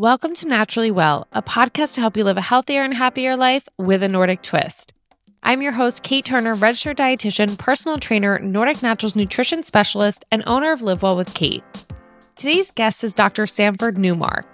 [0.00, 3.68] Welcome to Naturally Well, a podcast to help you live a healthier and happier life
[3.76, 4.94] with a Nordic twist.
[5.42, 10.72] I'm your host, Kate Turner, registered dietitian, personal trainer, Nordic Naturals nutrition specialist, and owner
[10.72, 11.62] of Live Well with Kate.
[12.34, 13.46] Today's guest is Dr.
[13.46, 14.46] Sanford Newmark.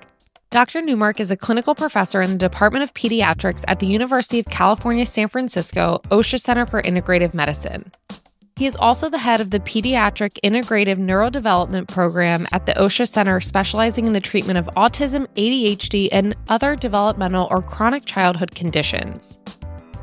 [0.50, 0.82] Dr.
[0.82, 5.06] Newmark is a clinical professor in the Department of Pediatrics at the University of California,
[5.06, 7.92] San Francisco, Osher Center for Integrative Medicine.
[8.58, 13.38] He is also the head of the Pediatric Integrative Neurodevelopment Program at the Osher Center,
[13.38, 19.38] specializing in the treatment of autism, ADHD, and other developmental or chronic childhood conditions.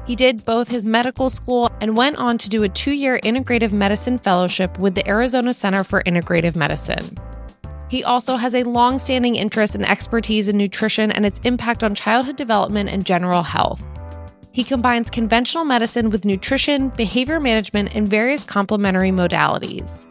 [0.05, 3.71] He did both his medical school and went on to do a two year integrative
[3.71, 7.17] medicine fellowship with the Arizona Center for Integrative Medicine.
[7.89, 11.95] He also has a long standing interest and expertise in nutrition and its impact on
[11.95, 13.81] childhood development and general health.
[14.53, 20.05] He combines conventional medicine with nutrition, behavior management, and various complementary modalities.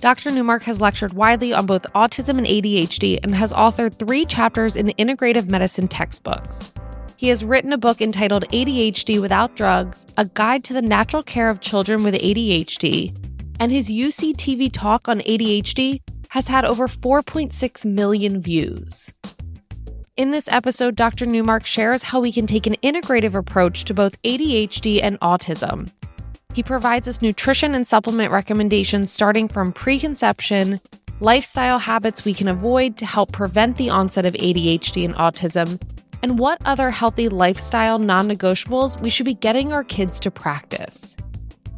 [0.00, 0.30] Dr.
[0.30, 4.94] Newmark has lectured widely on both autism and ADHD and has authored three chapters in
[4.98, 6.72] integrative medicine textbooks.
[7.18, 11.48] He has written a book entitled ADHD Without Drugs A Guide to the Natural Care
[11.48, 13.14] of Children with ADHD,
[13.60, 19.12] and his UCTV talk on ADHD has had over 4.6 million views.
[20.18, 21.24] In this episode, Dr.
[21.24, 25.90] Newmark shares how we can take an integrative approach to both ADHD and autism.
[26.52, 30.78] He provides us nutrition and supplement recommendations starting from preconception,
[31.20, 35.80] lifestyle habits we can avoid to help prevent the onset of ADHD and autism,
[36.22, 41.16] and what other healthy lifestyle non negotiables we should be getting our kids to practice.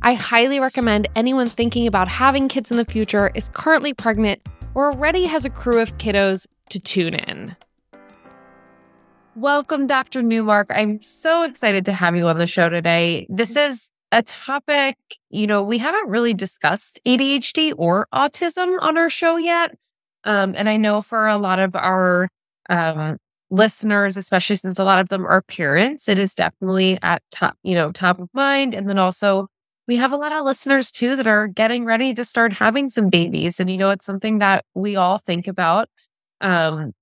[0.02, 4.42] I highly recommend anyone thinking about having kids in the future, is currently pregnant,
[4.74, 7.54] or already has a crew of kiddos to tune in.
[9.36, 10.22] Welcome, Dr.
[10.22, 10.68] Newmark.
[10.70, 13.26] I'm so excited to have you on the show today.
[13.28, 14.96] This is a topic,
[15.28, 19.74] you know, we haven't really discussed ADHD or autism on our show yet.
[20.22, 22.28] Um, and I know for a lot of our
[22.70, 23.16] um,
[23.50, 27.74] listeners, especially since a lot of them are parents, it is definitely at top, you
[27.74, 28.72] know, top of mind.
[28.72, 29.48] And then also
[29.88, 33.10] we have a lot of listeners too that are getting ready to start having some
[33.10, 33.58] babies.
[33.58, 35.88] And, you know, it's something that we all think about.
[36.40, 36.92] Um,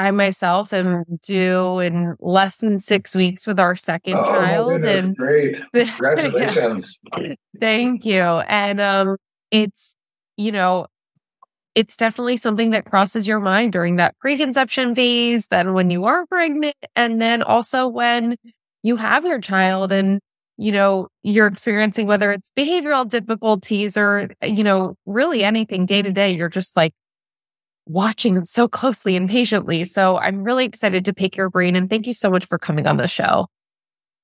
[0.00, 4.84] I myself am due in less than six weeks with our second oh, child.
[4.86, 5.60] and great.
[5.74, 6.98] Congratulations.
[7.18, 7.34] yeah.
[7.60, 8.22] Thank you.
[8.22, 9.18] And um
[9.50, 9.94] it's,
[10.38, 10.86] you know,
[11.74, 16.24] it's definitely something that crosses your mind during that preconception phase, then when you are
[16.26, 18.36] pregnant, and then also when
[18.82, 20.18] you have your child and
[20.56, 26.12] you know you're experiencing whether it's behavioral difficulties or you know really anything day to
[26.12, 26.92] day you're just like
[27.90, 29.84] watching them so closely and patiently.
[29.84, 32.86] So I'm really excited to pick your brain and thank you so much for coming
[32.86, 33.46] on the show.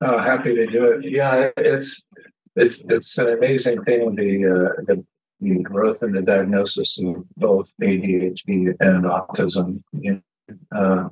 [0.01, 1.11] Oh, happy to do it.
[1.11, 2.03] Yeah, it's
[2.55, 5.05] it's it's an amazing thing the uh, the,
[5.41, 9.83] the growth and the diagnosis of both ADHD and autism.
[10.75, 11.09] Uh,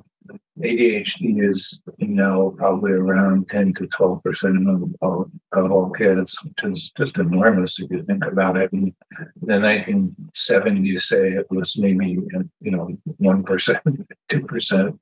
[0.59, 6.37] ADHD is you know probably around ten to twelve percent of all, of all kids,
[6.43, 8.71] which is just enormous if you think about it.
[8.73, 8.95] In
[9.41, 12.17] the nineteen seventies, say it was maybe
[12.61, 13.79] you know one percent,
[14.29, 14.99] two percent,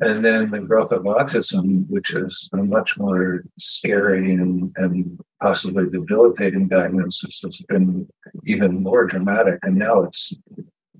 [0.00, 5.88] and then the growth of autism, which is a much more scary and, and possibly
[5.88, 8.06] debilitating diagnosis, has been
[8.46, 9.58] even more dramatic.
[9.62, 10.34] And now it's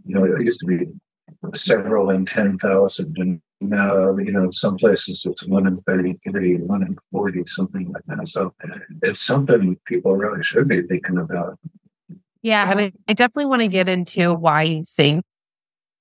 [0.06, 0.86] you know it used to be
[1.52, 6.82] several in ten thousand and now, you know, some places it's one in 33, one
[6.82, 8.28] in 40, something like that.
[8.28, 8.54] So
[9.02, 11.58] it's something people really should be thinking about.
[12.42, 12.70] Yeah.
[12.76, 15.24] I I definitely want to get into why you think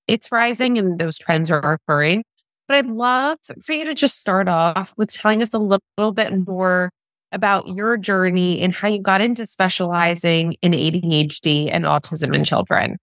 [0.08, 2.24] it's rising and those trends are occurring.
[2.68, 6.48] But I'd love for you to just start off with telling us a little bit
[6.48, 6.90] more
[7.32, 12.98] about your journey and how you got into specializing in ADHD and autism in children.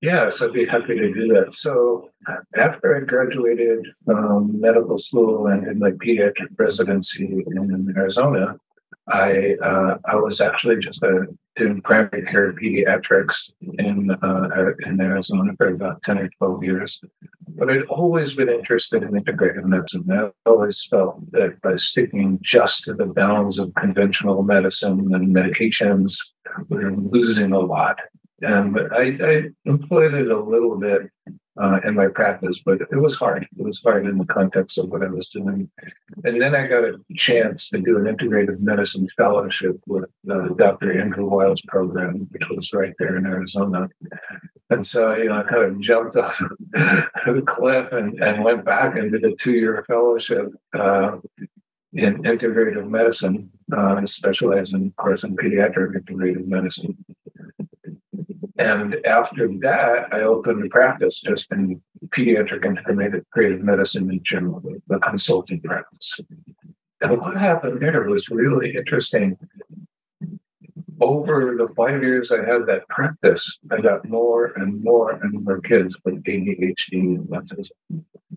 [0.00, 1.52] Yes, I'd be happy to do that.
[1.54, 2.10] So,
[2.56, 8.56] after I graduated from medical school and did my pediatric residency in Arizona,
[9.08, 15.52] I uh, I was actually just uh, doing primary care pediatrics in uh, in Arizona
[15.58, 16.98] for about ten or twelve years.
[17.48, 20.06] But I'd always been interested in integrative medicine.
[20.10, 26.16] I always felt that by sticking just to the bounds of conventional medicine and medications,
[26.68, 27.98] we we're losing a lot
[28.42, 31.10] and but I, I employed it a little bit
[31.60, 33.46] uh, in my practice, but it was hard.
[33.58, 35.70] It was hard in the context of what I was doing.
[36.24, 41.00] And then I got a chance to do an integrative medicine fellowship with uh, Dr.
[41.00, 43.88] Andrew Weil's program, which was right there in Arizona.
[44.70, 46.40] And so, you know, I kind of jumped off
[46.72, 51.18] the cliff and, and went back and did a two year fellowship uh,
[51.92, 56.96] in integrative medicine, uh, specializing, of course, in pediatric integrative medicine.
[58.60, 64.98] And after that, I opened a practice just in pediatric integrative medicine in general, the
[64.98, 66.20] consulting practice.
[67.00, 69.38] And what happened there was really interesting.
[71.00, 75.62] Over the five years I had that practice, I got more and more and more
[75.62, 77.70] kids with ADHD and autism.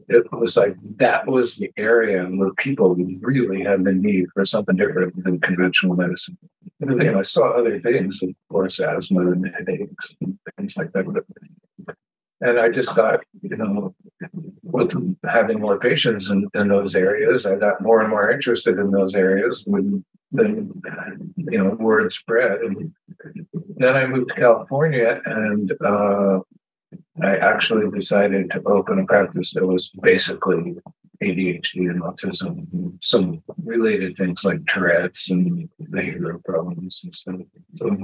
[0.10, 4.76] It was like that was the area where people really had the need for something
[4.76, 6.38] different than conventional medicine.
[6.82, 11.24] And then I saw other things, of course, asthma and headaches and things like that.
[12.42, 13.96] And I just got, you know,
[14.64, 18.92] with having more patients in, in those areas, I got more and more interested in
[18.92, 20.04] those areas when
[20.34, 20.72] then
[21.38, 22.60] you know word spread.
[22.62, 22.92] And
[23.78, 26.40] then I moved to California and uh,
[27.22, 30.76] I actually decided to open a practice that was basically
[31.24, 37.36] ADHD and autism, and some related things like Tourette's and behavioral problems and stuff.
[37.76, 37.96] So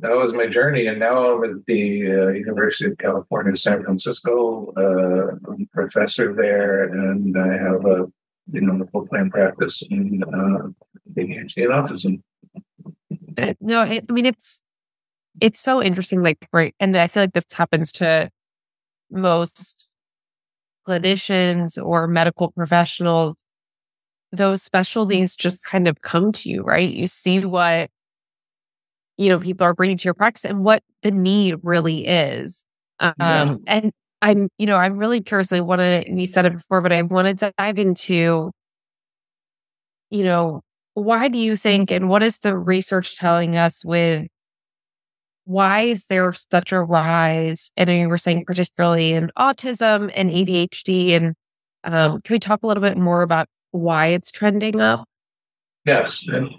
[0.00, 4.72] that was my journey, and now I'm at the uh, University of California, San Francisco.
[4.76, 8.06] Uh, I'm a professor there, and I have a
[8.52, 10.68] you know full time practice in uh,
[11.20, 12.22] ADHD and autism.
[13.60, 14.62] No, I mean it's
[15.40, 16.22] it's so interesting.
[16.22, 18.30] Like right, and I feel like this happens to
[19.10, 19.96] most
[20.88, 23.44] clinicians or medical professionals,
[24.32, 26.90] those specialties just kind of come to you, right?
[26.90, 27.90] You see what,
[29.16, 32.64] you know, people are bringing to your practice and what the need really is.
[33.00, 33.56] Um, yeah.
[33.66, 33.92] And
[34.22, 35.52] I'm, you know, I'm really curious.
[35.52, 38.50] I want to, you said it before, but I want to dive into,
[40.10, 40.62] you know,
[40.94, 44.26] why do you think and what is the research telling us with
[45.48, 47.72] why is there such a rise?
[47.78, 51.12] And you were saying particularly in autism and ADHD.
[51.12, 51.34] And
[51.84, 55.08] um, can we talk a little bit more about why it's trending up?
[55.86, 56.50] Yes, and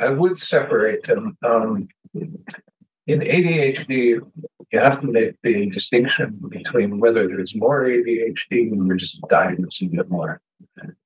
[0.00, 1.38] I would separate them.
[1.46, 4.20] Um, in ADHD,
[4.72, 9.94] you have to make the distinction between whether there's more ADHD and we're just diagnosing
[9.94, 10.40] it more.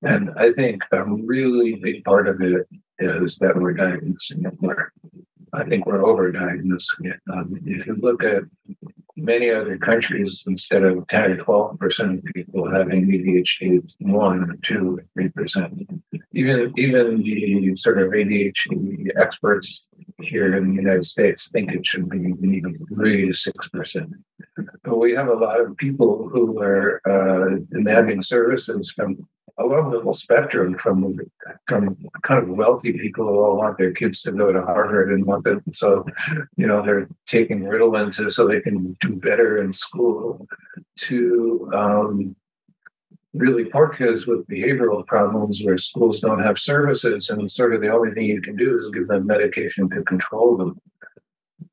[0.01, 2.67] And I think a really big part of it
[2.99, 4.93] is that we're diagnosing it more.
[5.53, 7.21] I think we're overdiagnosing it.
[7.33, 8.43] Um, if you look at
[9.17, 14.51] many other countries, instead of 10 or 12 percent of people having ADHD, it's one
[14.51, 15.89] or two or three percent.
[16.33, 19.83] Even even the sort of ADHD experts
[20.21, 24.11] here in the United States think it should be maybe three to six percent.
[24.85, 29.27] But we have a lot of people who are uh, demanding services from
[29.59, 31.17] along the whole spectrum from
[31.67, 35.25] from kind of wealthy people who all want their kids to go to Harvard and
[35.25, 36.05] want them so
[36.57, 40.47] you know they're taking Ritalin to so they can do better in school
[40.97, 42.37] to um,
[43.35, 47.93] really poor kids with behavioral problems where schools don't have services and sort of the
[47.93, 50.81] only thing you can do is give them medication to control them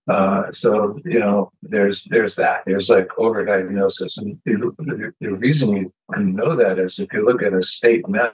[0.08, 2.62] uh, so you know, there's there's that.
[2.66, 7.42] There's like overdiagnosis, and the, the, reason you can know that is if you look
[7.42, 8.34] at a state map,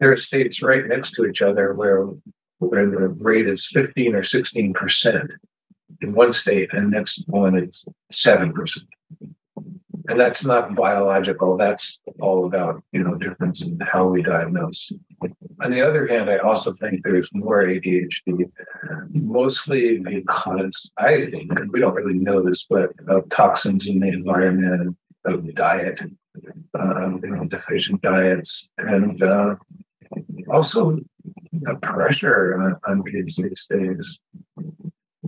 [0.00, 2.06] there are states right next to each other where
[2.58, 5.30] where the rate is 15 or 16 percent
[6.00, 8.86] in one state, and next one it's seven percent
[10.08, 14.92] and that's not biological that's all about you know difference in how we diagnose.
[15.62, 18.50] On the other hand i also think there's more adhd
[19.10, 24.96] mostly because i think we don't really know this but of toxins in the environment
[25.24, 25.98] of the diet
[26.78, 29.54] um, you know deficient diets and uh,
[30.52, 30.98] also
[31.52, 34.20] the pressure on, on kids these days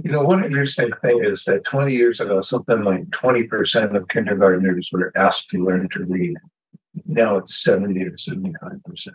[0.06, 4.88] you know, one interesting thing is that 20 years ago, something like 20% of kindergartners
[4.92, 6.36] were asked to learn to read.
[7.06, 9.08] Now it's 70 or 75%.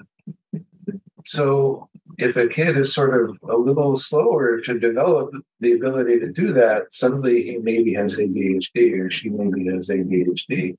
[1.25, 6.29] So if a kid is sort of a little slower to develop the ability to
[6.29, 10.75] do that, suddenly he maybe has ADHD or she maybe has ADHD.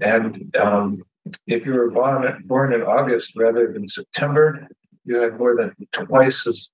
[0.00, 1.02] And um,
[1.48, 4.68] if you were born, born in August rather than September,
[5.04, 6.68] you had more than twice as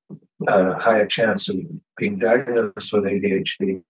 [0.49, 1.57] a chance of
[1.97, 3.83] being diagnosed with ADHD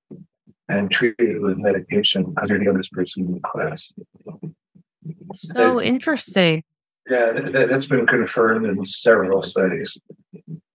[0.68, 3.92] and treated with medication as the youngest person in the class.
[5.34, 6.64] So interesting.
[7.08, 9.98] Yeah, that, has been confirmed in several studies.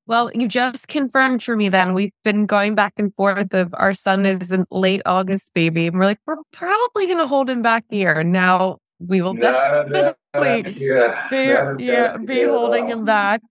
[0.05, 1.93] Well, you just confirmed for me then.
[1.93, 5.87] We've been going back and forth of our son is a late August baby.
[5.87, 8.23] And we're like, we're probably going to hold him back here.
[8.23, 13.41] Now we will definitely yeah, be, yeah, be holding him back.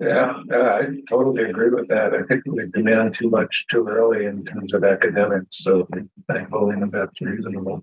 [0.00, 2.14] Yeah, uh, I totally agree with that.
[2.14, 5.58] I think we demand too much too early in terms of academics.
[5.58, 5.86] So
[6.26, 7.82] thankfully, that's reasonable.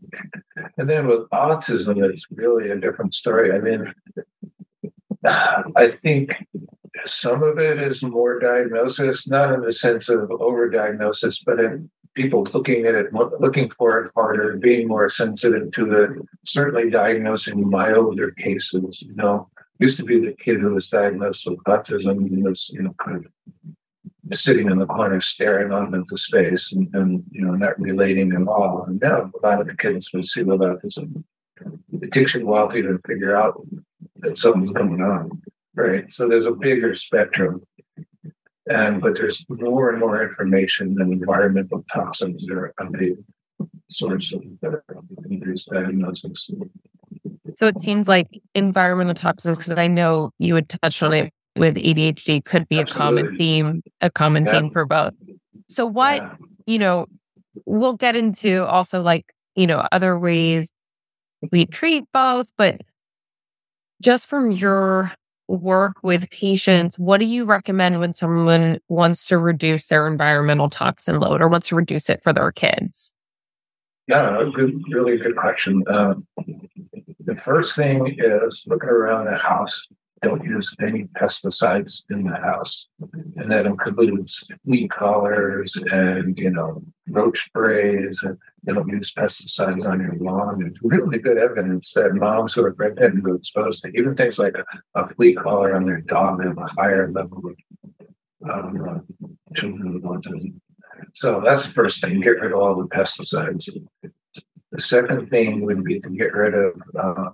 [0.77, 3.51] And then with autism, it's really a different story.
[3.51, 3.93] I mean,
[5.23, 6.31] I think
[7.05, 12.47] some of it is more diagnosis, not in the sense of overdiagnosis, but in people
[12.51, 16.09] looking at it, looking for it harder, being more sensitive to it,
[16.47, 19.03] certainly diagnosing milder cases.
[19.03, 22.83] You know, used to be the kid who was diagnosed with autism and was, you
[22.83, 27.53] know, kind of sitting in the corner staring off into space and, and you know,
[27.53, 28.83] not relating at all.
[28.87, 31.23] And now a lot of the kids with see with autism,
[32.01, 33.61] it takes you a while to even figure out
[34.17, 35.41] that something's going on.
[35.75, 36.09] Right.
[36.09, 37.61] So there's a bigger spectrum
[38.69, 43.17] and but there's more and more information than environmental toxins are a big
[43.89, 44.77] source of uh,
[45.29, 46.49] increased diagnosis.
[47.57, 51.75] So it seems like environmental toxins, because I know you would touch on it with
[51.75, 52.81] ADHD, could be Absolutely.
[52.81, 54.51] a common theme, a common yeah.
[54.51, 55.13] theme for both.
[55.67, 56.35] So what, yeah.
[56.67, 57.07] you know,
[57.65, 60.71] we'll get into also like, you know, other ways
[61.51, 62.81] we treat both, but
[64.03, 65.11] just from your
[65.47, 71.19] work with patients, what do you recommend when someone wants to reduce their environmental toxin
[71.19, 73.15] load or wants to reduce it for their kids?
[74.07, 75.83] Yeah, good, really good question.
[75.89, 76.27] Um,
[77.27, 79.79] the first thing is looking around the house.
[80.23, 82.87] Don't use any pesticides in the house,
[83.35, 88.23] and that includes weed collars and you know roach sprays.
[88.23, 90.59] And don't use pesticides on your lawn.
[90.59, 94.55] There's really good evidence that moms who are pregnant and exposed to even things like
[94.55, 94.65] a,
[94.99, 99.05] a flea collar on their dog have a higher level of um,
[99.55, 100.59] children with autism.
[101.13, 103.69] So that's the first thing: get rid of all the pesticides.
[104.77, 107.29] The second thing would be to get rid of uh,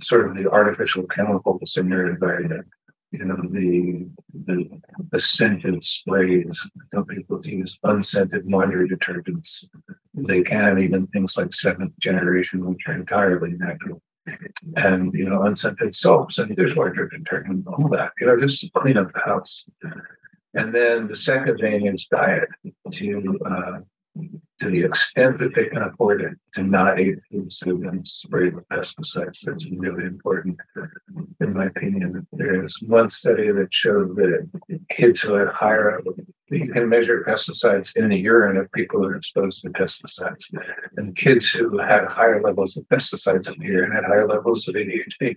[0.00, 2.68] sort of the artificial chemicals in your environment.
[3.10, 4.06] You know, the
[4.46, 4.70] the,
[5.10, 6.60] the scented sprays.
[6.94, 9.68] Some people use unscented laundry detergents.
[10.14, 14.00] They can even things like seventh generation, which are entirely natural.
[14.76, 18.12] And you know, unscented soaps and dishwasher detergent, all that.
[18.20, 19.64] You know, just clean up the house.
[20.54, 22.48] And then the second thing is diet.
[22.92, 23.78] To uh,
[24.60, 28.54] to the extent that they can afford it, to not eat that have been sprayed
[28.54, 29.40] with pesticides.
[29.44, 30.58] That's really important,
[31.40, 32.26] in my opinion.
[32.32, 34.48] There's one study that showed that
[34.90, 36.00] kids who had higher,
[36.48, 40.44] you can measure pesticides in the urine of people who are exposed to pesticides.
[40.96, 44.74] And kids who had higher levels of pesticides in the urine had higher levels of
[44.74, 45.36] ADHD.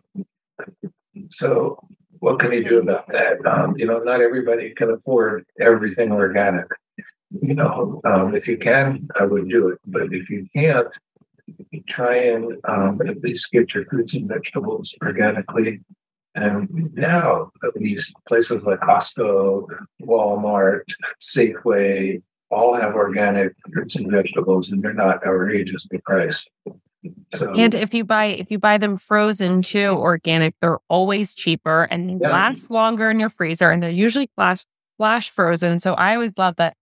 [1.31, 1.79] So,
[2.19, 3.45] what can you do about that?
[3.45, 6.67] Um, you know, not everybody can afford everything organic
[7.31, 9.79] you know, um, if you can, I would do it.
[9.85, 10.87] But if you can't,
[11.87, 15.81] try and um, at least get your fruits and vegetables organically.
[16.35, 19.67] And now, at least places like Costco,
[20.01, 20.83] Walmart,
[21.19, 22.21] Safeway,
[22.51, 26.49] all have organic fruits and vegetables, and they're not outrageously priced.
[27.33, 31.83] So, and if you buy if you buy them frozen too, organic, they're always cheaper
[31.83, 32.29] and yeah.
[32.29, 34.65] last longer in your freezer, and they're usually flash
[34.97, 35.79] flash frozen.
[35.79, 36.75] So I always love that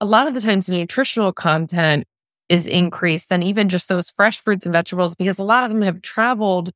[0.00, 2.04] a lot of the times the nutritional content
[2.48, 5.82] is increased than even just those fresh fruits and vegetables because a lot of them
[5.82, 6.70] have traveled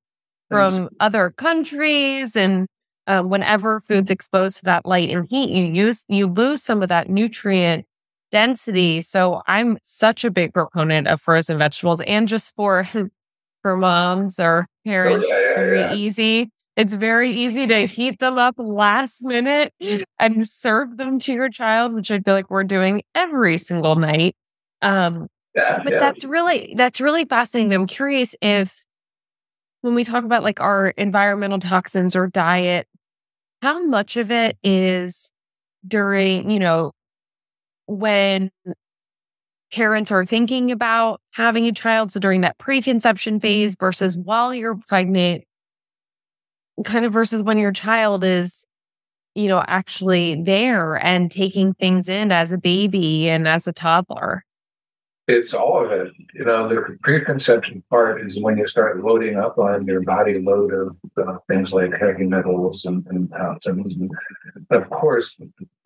[0.49, 2.67] from other countries and
[3.07, 6.89] um, whenever food's exposed to that light and heat you use you lose some of
[6.89, 7.87] that nutrient
[8.33, 9.00] density.
[9.00, 12.89] So i'm such a big proponent of frozen vegetables and just for
[13.62, 15.95] for moms or oh, parents oh, yeah, yeah, very yeah.
[15.95, 19.75] easy it's very easy to heat them up last minute
[20.18, 24.34] and serve them to your child, which I feel like we're doing every single night.
[24.82, 25.99] Um, yeah, but yeah.
[25.99, 27.72] that's really that's really fascinating.
[27.72, 28.87] I'm curious if
[29.82, 32.87] when we talk about like our environmental toxins or diet,
[33.60, 35.32] how much of it is
[35.87, 36.92] during, you know,
[37.87, 38.50] when
[39.72, 42.12] parents are thinking about having a child.
[42.12, 45.44] So during that preconception phase versus while you're pregnant
[46.84, 48.64] kind of versus when your child is
[49.34, 54.44] you know actually there and taking things in as a baby and as a toddler.
[55.28, 56.12] It's all of it.
[56.34, 60.72] You know the preconception part is when you start loading up on your body load
[60.72, 64.10] of uh, things like heavy metals and, and toxins and
[64.70, 65.37] of course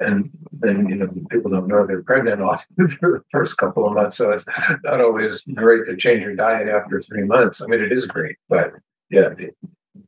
[0.00, 4.16] and then you know people don't know they're pregnant off the first couple of months
[4.16, 4.46] so it's
[4.82, 7.60] not always great to change your diet after three months.
[7.60, 8.72] I mean it is great but
[9.10, 9.28] yeah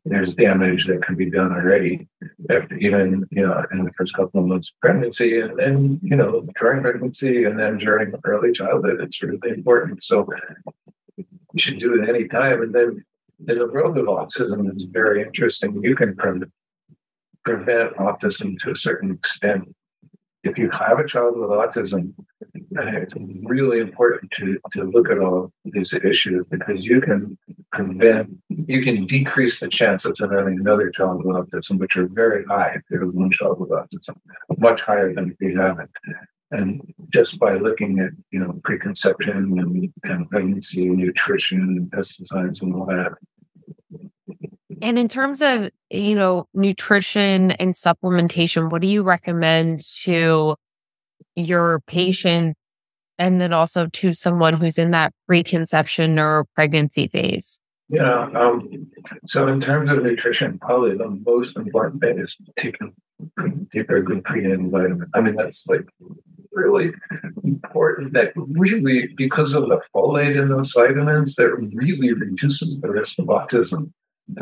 [0.05, 2.09] there's damage that can be done already
[2.51, 6.17] after even you know in the first couple of months of pregnancy and then you
[6.17, 10.03] know during pregnancy and then during early childhood it's really important.
[10.03, 10.27] So
[11.17, 11.25] you
[11.57, 13.05] should do it any time and then
[13.49, 15.83] in the world of autism it's very interesting.
[15.83, 16.41] You can pre-
[17.45, 19.75] prevent autism to a certain extent
[20.49, 22.13] if you have a child with autism
[22.79, 23.13] uh, it's
[23.45, 27.39] really important to, to look at all these issues because you can
[27.73, 32.45] prevent, you can decrease the chances of having another child with autism, which are very
[32.45, 34.17] high if you have one child with autism,
[34.59, 35.91] much higher than if you haven't.
[36.51, 42.75] and just by looking at you know preconception and, and pregnancy, nutrition, and pesticides, and
[42.75, 43.13] all that.
[44.83, 50.57] And in terms of you know nutrition and supplementation, what do you recommend to
[51.35, 52.57] your patient,
[53.19, 57.61] and then also to someone who's in that preconception or pregnancy phase?
[57.89, 58.29] Yeah.
[58.35, 58.89] Um,
[59.27, 62.93] so in terms of nutrition, probably the most important thing is taking
[63.73, 65.09] take a good prenatal vitamin.
[65.15, 65.87] I mean, that's like
[66.53, 66.91] really
[67.45, 73.19] important that really, because of the folate in those vitamins, that really reduces the risk
[73.19, 73.93] of autism.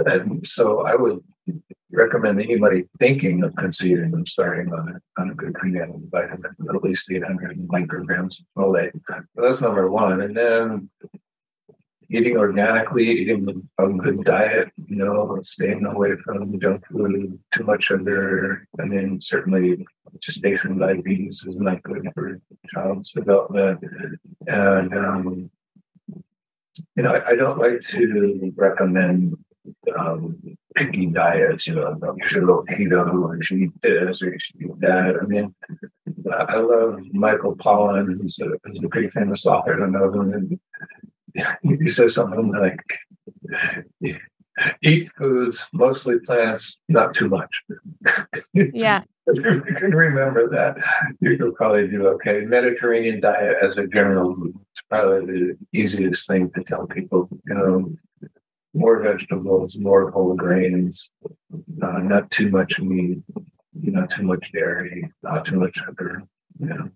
[0.06, 1.22] And so I would
[1.92, 6.82] recommend anybody thinking of conceiving and starting on a, on a good prenatal vitamin, at
[6.82, 8.92] least 800 micrograms of folate.
[9.08, 10.20] So that's number one.
[10.20, 10.90] And then
[12.10, 17.84] eating organically, eating a good diet, you know, staying away from junk food, too much
[17.84, 18.66] sugar.
[18.80, 19.84] I mean, certainly
[20.20, 23.80] gestation diabetes is not good for child's development.
[24.46, 25.50] And, um,
[26.96, 29.36] you know, I, I, don't like to recommend
[29.98, 30.38] um,
[30.74, 34.38] picky diets, you know, you should go keto or you should eat this or you
[34.38, 35.16] should eat that.
[35.20, 35.54] I mean,
[36.32, 39.74] I love Michael Pollan, who's a, who's a pretty famous author.
[39.74, 40.58] I don't know him.
[41.62, 42.80] And he says something like,
[44.82, 47.62] eat foods, mostly plants, not too much.
[48.52, 49.02] Yeah.
[49.26, 50.76] if you can remember that,
[51.20, 52.42] you could probably do okay.
[52.42, 57.94] Mediterranean diet as a general, it's probably the easiest thing to tell people, you know,
[58.74, 61.10] more vegetables, more whole grains,
[61.82, 63.22] uh, not too much meat,
[63.74, 66.22] not too much dairy, not too much sugar.
[66.58, 66.86] Yeah.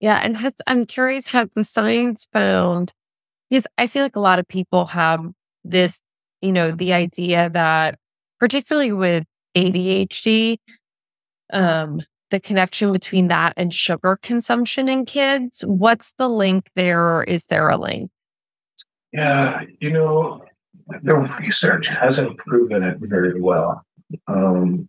[0.00, 0.20] Yeah.
[0.22, 2.92] And has, I'm curious, has the science found
[3.50, 5.20] because I feel like a lot of people have
[5.64, 6.00] this,
[6.40, 7.98] you know, the idea that,
[8.38, 9.24] particularly with
[9.56, 10.58] ADHD,
[11.52, 12.00] um,
[12.30, 15.64] the connection between that and sugar consumption in kids.
[15.66, 18.10] What's the link there, or is there a link?
[19.12, 20.44] Yeah, you know,
[21.02, 23.84] the research hasn't proven it very well.
[24.26, 24.88] Um,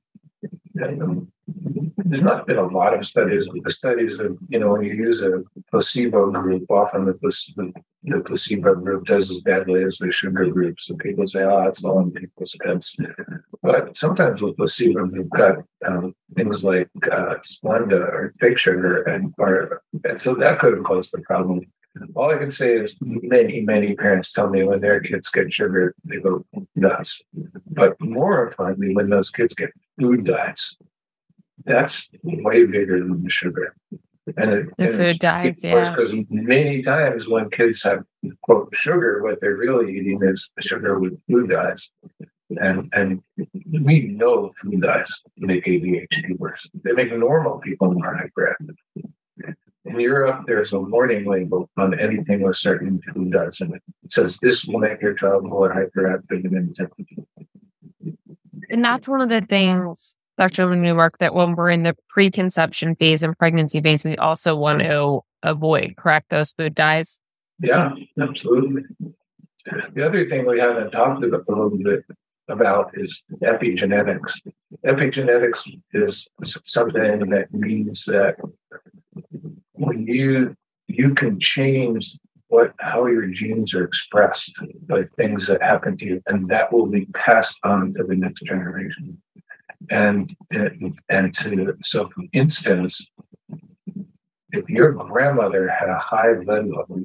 [0.74, 3.48] there's not been a lot of studies.
[3.64, 8.20] The studies of, you know, when you use a placebo group, often the, the, the
[8.22, 10.80] placebo group does as badly as the sugar group.
[10.80, 12.96] So people say, oh, it's all in people's heads.
[13.62, 19.34] But sometimes with placebo, you've got um, things like uh, Splenda or fake sugar, and,
[19.38, 21.62] or, and so that could have caused the problem.
[22.16, 25.96] All I can say is many, many parents tell me when their kids get sugar,
[26.04, 27.22] they go nuts.
[27.68, 30.78] But more importantly, when those kids get food diets,
[31.66, 33.76] that's way bigger than the sugar.
[34.38, 35.96] And it, the food diets, yeah.
[35.96, 38.04] Because many times when kids have
[38.42, 41.90] quote sugar, what they're really eating is sugar with food dyes.
[42.50, 43.22] And and
[43.72, 46.68] we know food dyes make ADHD worse.
[46.84, 48.76] They make normal people more hyperactive.
[49.90, 53.82] In Europe, there's a warning label on anything with certain food dyes in it.
[54.04, 57.28] It says this will make your child more hyperactive and intelligent.
[58.70, 60.74] And that's one of the things Dr.
[60.74, 65.20] Newmark, that when we're in the preconception phase and pregnancy phase, we also want to
[65.44, 67.20] avoid, correct, those food dyes?
[67.60, 68.84] Yeah, absolutely.
[69.94, 72.06] The other thing we haven't talked about a little bit
[72.48, 74.40] about is epigenetics.
[74.86, 75.60] Epigenetics
[75.94, 76.30] is
[76.64, 78.38] something that means that
[79.80, 80.56] when you
[80.88, 84.54] you can change what how your genes are expressed
[84.88, 88.44] by things that happen to you, and that will be passed on to the next
[88.44, 89.22] generation.
[89.90, 93.10] And and to so for instance
[94.52, 97.04] if your grandmother had a high blood level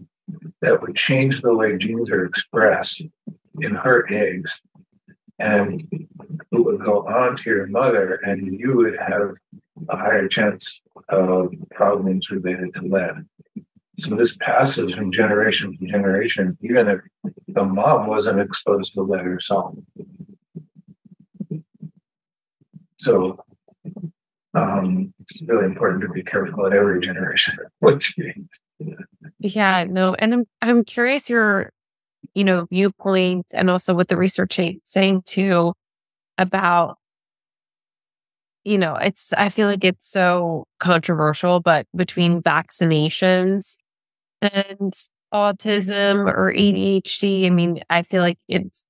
[0.62, 3.02] that would change the way genes are expressed
[3.60, 4.50] in her eggs
[5.38, 6.08] and it
[6.52, 9.34] would go on to your mother and you would have
[9.88, 13.26] a higher chance of problems related to lead.
[13.98, 17.00] So this passes from generation to generation even if
[17.48, 19.74] the mom wasn't exposed to lead herself
[22.96, 23.38] so
[24.54, 27.56] um, it's really important to be careful at every generation
[29.38, 31.70] Yeah, no, and I'm I'm curious your,
[32.34, 35.74] you know, viewpoint and also what the research saying too
[36.38, 36.96] about,
[38.64, 43.76] you know, it's I feel like it's so controversial, but between vaccinations
[44.40, 44.92] and
[45.32, 48.84] autism or ADHD, I mean, I feel like it's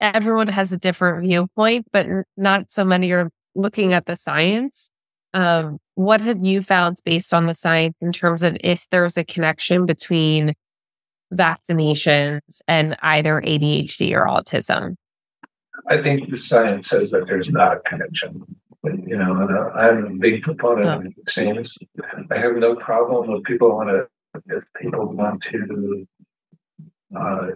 [0.00, 2.06] everyone has a different viewpoint, but
[2.36, 4.90] not so many are looking at the science.
[5.34, 9.24] Um, what have you found based on the science in terms of if there's a
[9.24, 10.54] connection between
[11.34, 14.94] vaccinations and either ADHD or autism?
[15.88, 18.56] I think the science says that there's not a connection.
[19.06, 21.76] You know, I'm a big proponent of vaccines.
[22.30, 24.06] I have no problem with people want to,
[24.46, 26.06] if people want to
[27.18, 27.48] uh,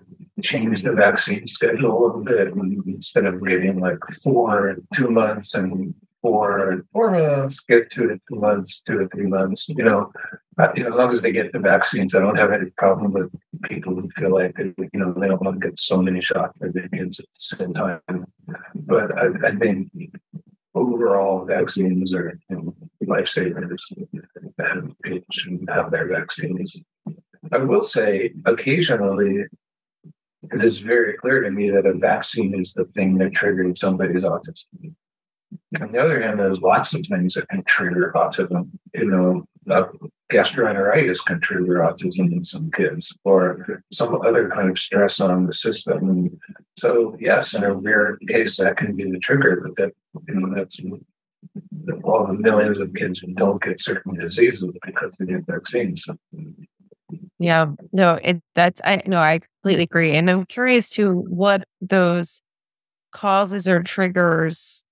[0.42, 2.52] change the vaccine schedule a little bit
[2.86, 8.36] instead of getting like four two months and four four months, get two to two
[8.36, 9.68] months, two to three months.
[9.68, 10.12] You know,
[10.58, 13.12] uh, you know, as long as they get the vaccines, I don't have any problem
[13.12, 13.30] with
[13.64, 16.56] people who feel like they, you know they don't want to get so many shots
[16.58, 18.26] for their kids at the same time.
[18.74, 19.90] But I, I think
[20.74, 23.80] overall vaccines are you know, lifesavers
[24.58, 26.76] and people should have their vaccines.
[27.52, 29.44] I will say occasionally
[30.42, 34.22] it is very clear to me that a vaccine is the thing that triggered somebody's
[34.22, 34.94] autism.
[35.80, 38.70] On the other hand, there's lots of things that can trigger autism.
[38.94, 39.84] You know, uh,
[40.30, 45.52] gastroenteritis can trigger autism in some kids, or some other kind of stress on the
[45.52, 46.08] system.
[46.08, 46.38] And
[46.78, 49.92] so, yes, in a rare case, that can be the trigger, but that
[50.28, 50.78] you know that's
[52.04, 56.06] all the millions of kids who don't get certain diseases because they get vaccines.
[57.38, 60.14] Yeah, no, it that's I no, I completely agree.
[60.14, 62.42] And I'm curious to what those
[63.12, 64.84] causes or triggers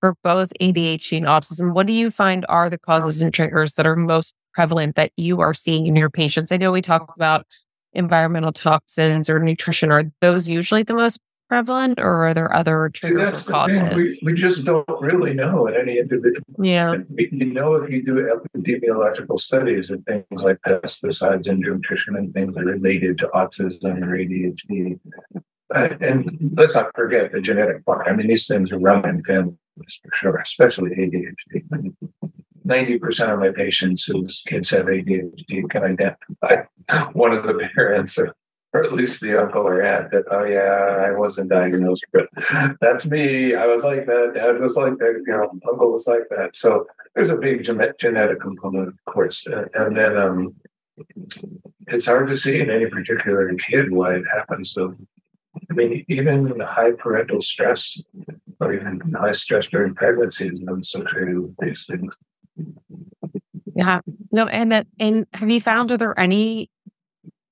[0.00, 1.74] for both ADHD and autism.
[1.74, 5.40] What do you find are the causes and triggers that are most prevalent that you
[5.40, 6.52] are seeing in your patients?
[6.52, 7.46] I know we talked about
[7.92, 9.90] environmental toxins or nutrition.
[9.90, 11.18] Are those usually the most
[11.50, 14.20] prevalent or are there other triggers or causes?
[14.22, 16.46] We, we, just don't really know at any individual.
[16.62, 16.94] Yeah.
[17.16, 22.56] You know, if you do epidemiological studies and things like pesticides and nutrition and things
[22.56, 25.00] are related to autism or ADHD.
[25.72, 28.06] And let's not forget the genetic part.
[28.08, 31.94] I mean, these things are running in families for sure, especially ADHD.
[32.70, 36.62] 90% of my patients whose kids have ADHD can identify
[37.12, 38.34] one of the parents or
[38.72, 42.28] or at least the uncle or aunt that, oh yeah, I wasn't diagnosed, but
[42.80, 43.54] that's me.
[43.54, 44.32] I was like that.
[44.34, 45.24] Dad was like that.
[45.26, 46.54] You know, uncle was like that.
[46.54, 49.46] So there's a big genetic component, of course.
[49.74, 50.54] And then um,
[51.88, 54.72] it's hard to see in any particular kid why it happens.
[54.72, 54.94] So,
[55.68, 58.00] I mean, even high parental stress
[58.60, 62.14] or even high stress during pregnancy is associated with these things.
[63.74, 64.00] Yeah.
[64.32, 66.70] No, and that, and have you found, are there any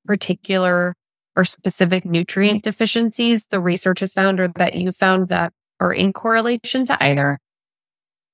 [0.07, 0.95] particular
[1.37, 6.13] or specific nutrient deficiencies the research has found or that you found that are in
[6.13, 7.39] correlation to either?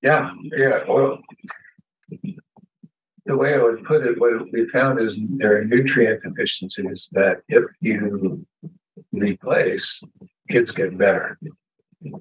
[0.02, 0.80] Yeah, yeah.
[0.88, 1.18] Well,
[3.26, 7.42] the way I would put it, what we found is there are nutrient deficiencies that
[7.48, 8.46] if you
[9.12, 10.02] replace,
[10.50, 11.38] kids get better.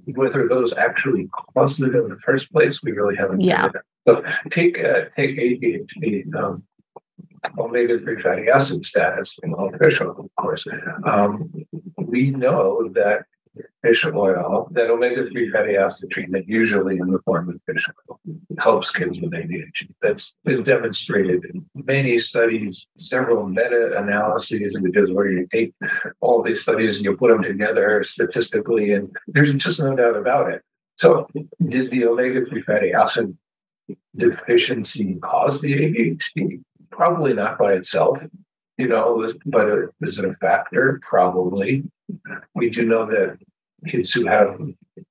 [0.06, 3.42] Whether those actually caused it in the first place, we really haven't.
[3.42, 3.70] Yeah.
[4.08, 6.34] So take uh, take ADHD.
[6.36, 6.64] Um,
[7.58, 10.66] omega 3 fatty acid status in all fish oil, of course.
[11.06, 11.52] Um,
[11.98, 13.26] we know that
[13.82, 18.20] fish oil, that omega 3 fatty acid treatment, usually in the form of fish oil,
[18.60, 19.90] helps kids with ADHD.
[20.02, 25.74] That's been demonstrated in many studies, several meta analyses, is where you take
[26.22, 30.52] all these studies and you put them together statistically, and there's just no doubt about
[30.52, 30.62] it.
[30.98, 31.28] So,
[31.68, 33.38] did the omega 3 fatty acid
[34.16, 36.64] deficiency cause the ADHD?
[36.92, 38.20] Probably not by itself,
[38.78, 41.00] you know, but is it a factor?
[41.02, 41.84] Probably.
[42.56, 43.38] We do know that
[43.88, 44.60] kids who have,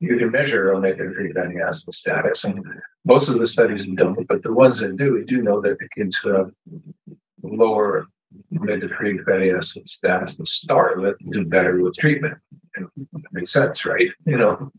[0.00, 2.64] you can measure omega 3 fatty acid status, and
[3.04, 5.88] most of the studies don't, but the ones that do, we do know that the
[5.96, 6.50] kids who have
[7.42, 8.06] lower
[8.56, 12.38] omega 3 fatty acid status to start with do better with treatment.
[12.74, 12.88] It
[13.32, 14.08] makes sense, right?
[14.24, 14.72] You know,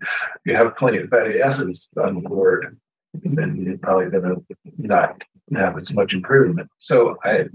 [0.45, 2.77] you have plenty of fatty acids on board,
[3.13, 4.45] then you're probably going to
[4.77, 5.21] not
[5.55, 6.69] have as much improvement.
[6.79, 7.45] So, I,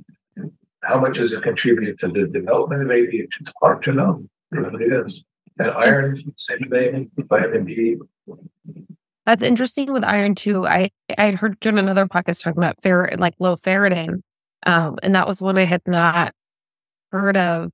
[0.83, 3.27] how much does it contribute to the development of ADHD?
[3.41, 4.25] It's hard to know.
[4.53, 5.25] It really is.
[5.59, 7.11] And iron, same thing.
[7.17, 7.97] Vitamin D.
[9.27, 10.67] That's interesting with iron too.
[10.67, 14.23] I I heard doing another podcast talking about ferret, like low ferritin,
[14.64, 16.33] um, and that was one I had not
[17.11, 17.71] heard of.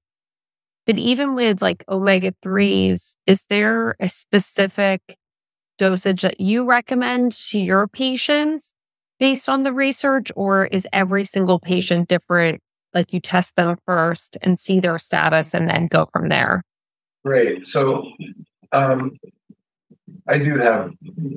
[0.87, 5.17] But even with like omega threes, is there a specific
[5.79, 8.75] dosage that you recommend to your patients
[9.21, 12.61] based on the research, or is every single patient different?
[12.95, 16.63] Like you test them first and see their status and then go from there?
[17.25, 17.67] Great.
[17.67, 18.07] So
[18.73, 19.19] um,
[20.29, 20.93] I do have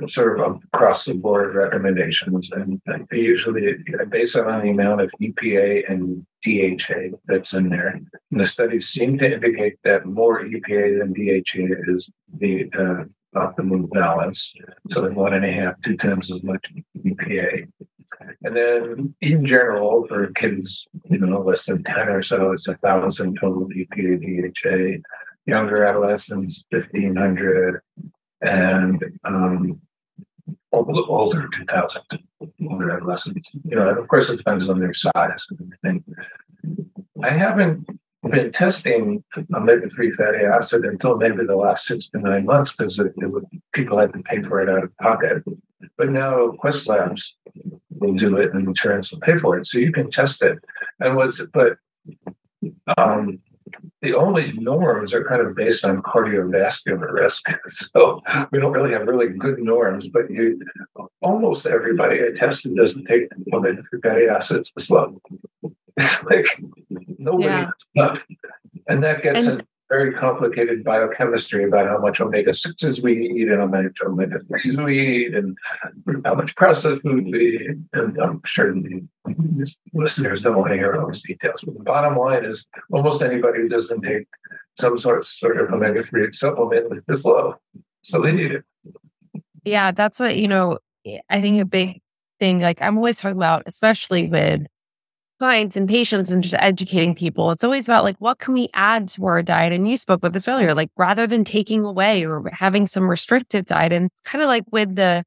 [0.07, 3.75] sort of across the board recommendations, and I usually
[4.09, 7.99] based on the amount of EPA and DHA that's in there.
[8.31, 13.05] And the studies seem to indicate that more EPA than DHA is the uh,
[13.91, 14.55] balance.
[14.91, 16.65] So one and a half, two times as much
[16.97, 17.67] EPA.
[18.43, 22.75] And then in general, for kids, you know, less than 10 or so, it's a
[22.75, 25.01] thousand total EPA, DHA.
[25.45, 27.81] Younger adolescents, 1500.
[28.41, 29.81] And um,
[30.71, 32.01] older 2000,
[32.69, 33.49] older adolescents.
[33.63, 36.03] You know, of course, it depends on their size and everything.
[37.23, 37.87] I haven't
[38.29, 42.99] been testing omega 3 fatty acid until maybe the last six to nine months because
[43.73, 45.43] people had to pay for it out of pocket.
[45.97, 47.37] But now Quest Labs
[47.99, 49.67] will do it and insurance will pay for it.
[49.67, 50.57] So you can test it.
[50.99, 51.77] And what's, but
[52.97, 53.39] um,
[54.01, 57.45] the only norms are kind of based on cardiovascular risk.
[57.67, 60.61] So we don't really have really good norms, but you
[61.21, 65.21] almost everybody I tested doesn't take 3 fatty acids as well.
[65.99, 66.45] It's like
[67.17, 68.17] nobody yeah.
[68.87, 73.59] And that gets and, very complicated biochemistry about how much omega 6s we eat and
[73.59, 75.57] how much omega 3s we eat and
[76.25, 77.77] how much processed food we eat.
[77.93, 79.03] And I'm sure the
[79.93, 81.63] listeners don't want to hear all those details.
[81.63, 84.27] But the bottom line is almost anybody who doesn't take
[84.79, 87.55] some sort of, sort of omega 3 supplement is low.
[88.03, 88.63] So they need it.
[89.63, 90.79] Yeah, that's what, you know,
[91.29, 92.01] I think a big
[92.39, 94.61] thing, like I'm always talking about, especially with
[95.39, 97.51] clients and patients and just educating people.
[97.51, 99.73] It's always about like, what can we add to our diet?
[99.73, 103.65] And you spoke with this earlier, like rather than taking away or having some restrictive
[103.65, 103.91] diet.
[103.93, 105.23] And it's kind of like with the,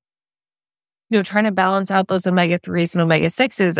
[1.08, 3.78] you know, trying to balance out those omega 3s and omega 6s.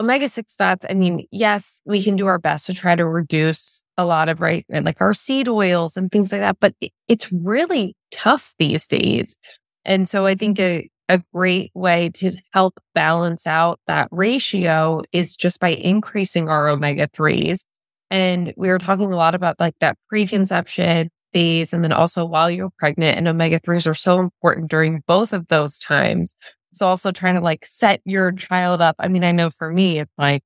[0.00, 3.84] Omega 6 fats, I mean, yes, we can do our best to try to reduce
[3.96, 6.74] a lot of, right, like our seed oils and things like that, but
[7.06, 9.36] it's really tough these days.
[9.84, 15.36] And so I think to a great way to help balance out that ratio is
[15.36, 17.64] just by increasing our omega 3s.
[18.10, 22.50] And we were talking a lot about like that preconception phase and then also while
[22.50, 26.34] you're pregnant and omega 3s are so important during both of those times.
[26.72, 28.96] So also trying to like set your child up.
[28.98, 30.42] I mean, I know for me, it's like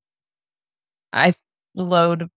[1.12, 1.35] I
[1.75, 2.29] load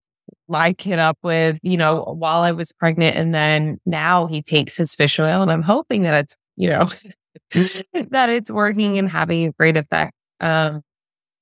[0.48, 4.76] my kid up with, you know, while I was pregnant and then now he takes
[4.76, 6.88] his fish oil and I'm hoping that it's, you know,
[8.10, 10.14] that it's working and having a great effect.
[10.40, 10.82] Um,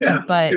[0.01, 0.55] yeah, but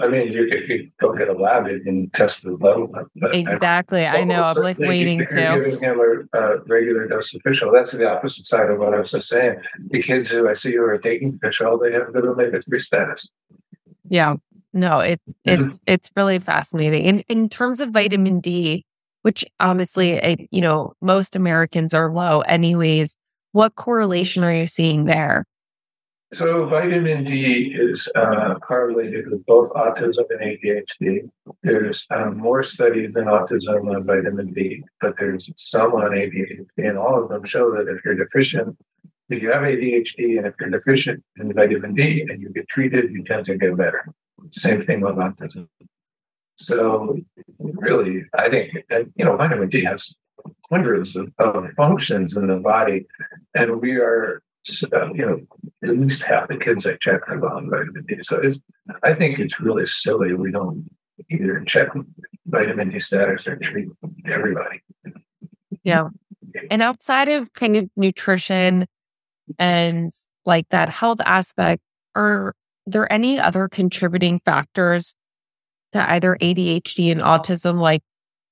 [0.00, 2.92] I mean, you could go get a lab and test the level.
[3.32, 4.44] Exactly, I, I know.
[4.44, 5.34] I'm like waiting to.
[5.34, 7.72] Giving him a, a, regular dose of fish oil.
[7.72, 9.56] That's the opposite side of what I was just saying.
[9.90, 12.78] The kids who I see who are taking fish oil, they have good omega three
[12.78, 13.28] status.
[14.08, 14.36] Yeah,
[14.72, 15.64] no, it, mm-hmm.
[15.64, 17.04] it's it's really fascinating.
[17.04, 18.84] In in terms of vitamin D,
[19.22, 23.16] which obviously, you know, most Americans are low, anyways.
[23.56, 25.46] What correlation are you seeing there?
[26.34, 31.30] So, vitamin D is uh, correlated with both autism and ADHD.
[31.62, 36.98] There's um, more studies than autism on vitamin D, but there's some on ADHD, and
[36.98, 38.76] all of them show that if you're deficient,
[39.30, 43.10] if you have ADHD and if you're deficient in vitamin D and you get treated,
[43.10, 44.04] you tend to get better.
[44.50, 45.66] Same thing with autism.
[46.56, 47.16] So,
[47.58, 50.14] really, I think that, you know, vitamin D has
[50.70, 51.32] hundreds of,
[51.76, 53.06] functions in the body,
[53.54, 54.42] and we are
[54.92, 55.40] uh, you know,
[55.84, 58.16] at least half the kids I check are vitamin D.
[58.22, 58.58] So it's,
[59.04, 60.88] I think it's really silly we don't
[61.30, 61.88] either check
[62.46, 63.88] vitamin D status or treat
[64.26, 64.82] everybody.
[65.84, 66.08] Yeah.
[66.70, 68.86] And outside of kind of nutrition
[69.58, 70.12] and
[70.44, 71.82] like that health aspect,
[72.16, 72.52] are
[72.86, 75.14] there any other contributing factors
[75.92, 78.02] to either ADHD and autism, like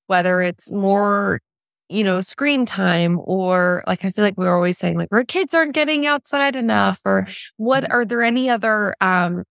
[0.07, 1.39] whether it's more
[1.89, 5.23] you know, screen time or like I feel like we are always saying like our
[5.23, 7.93] kids aren't getting outside enough or what mm-hmm.
[7.93, 9.43] are there any other um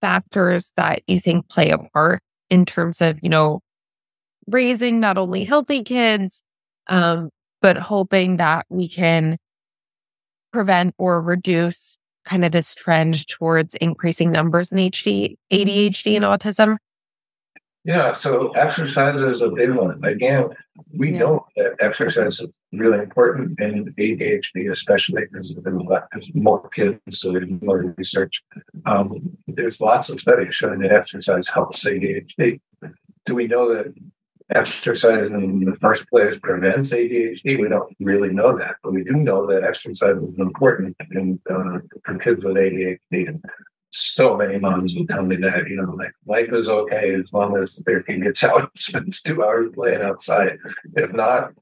[0.00, 3.60] factors that you think play a part in terms of, you know,
[4.46, 6.42] raising not only healthy kids
[6.88, 7.30] um
[7.62, 9.38] but hoping that we can
[10.52, 16.76] prevent or reduce kind of this trend towards increasing numbers in HD, ADHD and autism?
[17.84, 20.02] Yeah, so exercise is a big one.
[20.04, 20.48] Again,
[20.96, 21.18] we yeah.
[21.18, 27.50] know that exercise is really important in ADHD, especially because there's more kids, so there's
[27.60, 28.42] more research.
[28.86, 32.60] Um, there's lots of studies showing that exercise helps ADHD.
[33.26, 33.92] Do we know that
[34.54, 37.60] exercise in the first place prevents ADHD?
[37.60, 41.80] We don't really know that, but we do know that exercise is important in, uh,
[42.02, 43.40] for kids with ADHD
[43.94, 47.56] so many moms will tell me that, you know, like life is okay as long
[47.56, 50.58] as their kid gets out and spends two hours playing outside.
[50.96, 51.52] If not,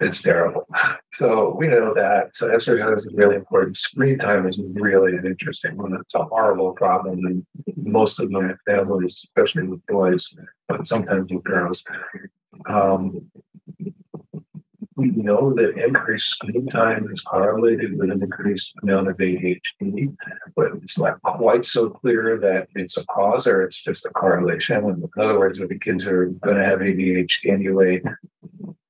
[0.00, 0.66] it's terrible.
[1.14, 2.34] So we know that.
[2.34, 3.76] So exercise is really important.
[3.76, 5.94] Screen time is really an interesting one.
[5.94, 10.34] It's a horrible problem in most of my families, especially with boys,
[10.66, 11.84] but sometimes with girls.
[12.68, 13.30] Um,
[15.00, 20.14] we know that increased screen time is correlated with an increased amount of ADHD,
[20.54, 24.84] but it's not quite so clear that it's a cause or it's just a correlation.
[24.84, 28.02] In other words, if the kids are going to have ADHD anyway,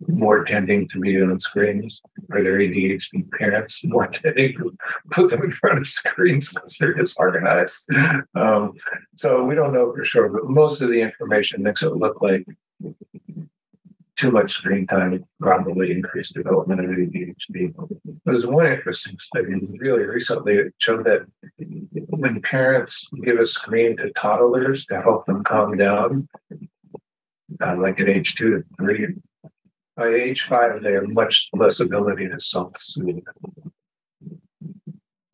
[0.08, 2.02] more tending to be on screens.
[2.30, 4.76] or their ADHD parents more tending to
[5.12, 7.88] put them in front of screens because they're disorganized.
[8.34, 8.74] Um,
[9.16, 12.44] so we don't know for sure, but most of the information makes it look like
[14.20, 17.74] too much screen time probably increased development of ADHD.
[18.26, 21.22] There's one interesting study really recently that showed that
[22.10, 26.28] when parents give a screen to toddlers to help them calm down,
[27.64, 29.06] uh, like at age two to three,
[29.96, 33.24] by age five, they have much less ability to self soothe.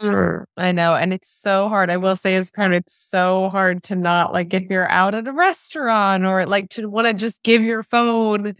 [0.01, 0.94] Mm, I know.
[0.94, 1.90] And it's so hard.
[1.90, 5.27] I will say, as parent, it's so hard to not like if you're out at
[5.27, 8.55] a restaurant or like to want to just give your phone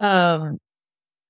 [0.00, 0.58] um,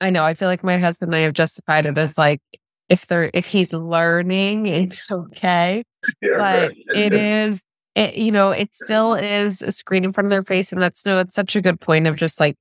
[0.00, 0.24] I know.
[0.24, 2.40] I feel like my husband and I have justified it as like
[2.88, 5.82] if they're if he's learning, it's okay.
[6.22, 6.76] Yeah, but right.
[6.94, 7.60] it is
[7.94, 10.70] it, you know, it still is a screen in front of their face.
[10.70, 12.56] And that's no, it's such a good point of just like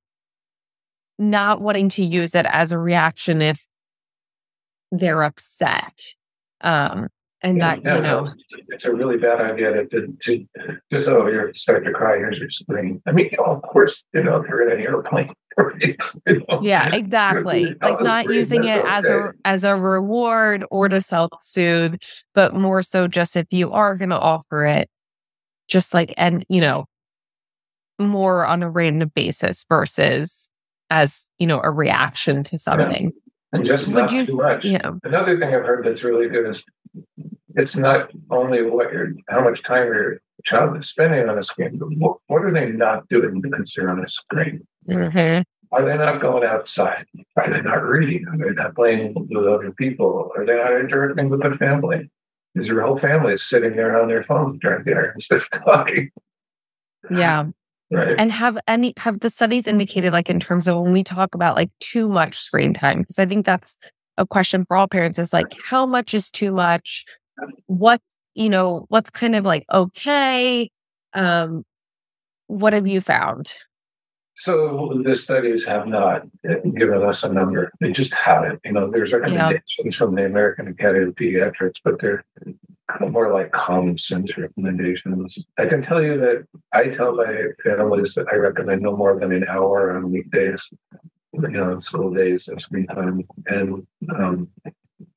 [1.19, 3.67] not wanting to use it as a reaction if
[4.91, 6.15] they're upset.
[6.61, 7.09] Um,
[7.41, 8.27] and yeah, that yeah, you know
[8.69, 10.47] it's a really bad idea to, to, to
[10.91, 14.37] just oh you're starting to cry here's your screen i mean of course you know
[14.37, 15.33] if you're in an airplane
[15.81, 18.89] you know, yeah exactly like not using it okay.
[18.89, 21.95] as a as a reward or to self-soothe
[22.33, 24.89] but more so just if you are going to offer it
[25.67, 26.85] just like and you know
[27.99, 30.49] more on a random basis versus
[30.89, 33.57] as you know a reaction to something yeah.
[33.57, 34.65] and just Would you, too much.
[34.65, 34.91] Yeah.
[35.03, 36.63] Another thing I've heard that's really good is
[37.55, 41.77] it's not only what you're, how much time your child is spending on a screen,
[41.77, 44.65] but what, what are they not doing because they're on a screen?
[44.87, 45.41] Mm-hmm.
[45.71, 47.05] Are they not going outside?
[47.37, 48.25] Are they not reading?
[48.27, 50.31] Are they not playing with other people?
[50.35, 52.09] Are they not interacting with their family?
[52.55, 56.11] Is your whole family sitting there on their phone during dinner instead of talking?
[57.09, 57.45] Yeah.
[57.91, 58.15] Right.
[58.17, 61.55] And have any have the studies indicated like in terms of when we talk about
[61.55, 63.01] like too much screen time?
[63.01, 63.77] Because I think that's
[64.17, 67.05] a question for all parents is like how much is too much?
[67.67, 68.01] What
[68.33, 70.69] you know, what's kind of like okay?
[71.13, 71.65] Um,
[72.47, 73.55] what have you found?
[74.37, 77.71] So the studies have not given us a number.
[77.79, 78.59] They just haven't.
[78.65, 79.91] You know, there's recommendations yeah.
[79.97, 82.25] from the American Academy of Pediatrics, but they're
[83.09, 85.39] more like common sense recommendations.
[85.57, 89.31] I can tell you that I tell my families that I recommend no more than
[89.31, 90.69] an hour on weekdays,
[91.33, 94.49] you know, on school days of screen time, and um,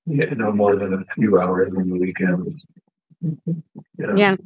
[0.09, 2.57] no more than a few hours on the weekends.
[3.21, 3.63] You
[3.99, 4.15] know?
[4.17, 4.37] Yeah.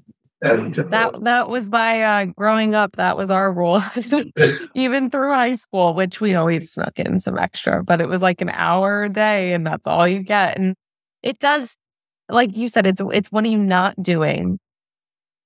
[0.42, 2.96] And, uh, that that was by uh, growing up.
[2.96, 3.80] That was our rule,
[4.74, 7.84] even through high school, which we always snuck in some extra.
[7.84, 10.58] But it was like an hour a day, and that's all you get.
[10.58, 10.74] And
[11.22, 11.76] it does,
[12.28, 14.58] like you said, it's it's what are you not doing